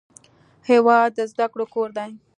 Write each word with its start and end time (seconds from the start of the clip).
هېواد 0.69 1.09
د 1.17 1.19
زده 1.31 1.45
کړو 1.51 1.65
کور 1.73 1.89
دی. 1.97 2.11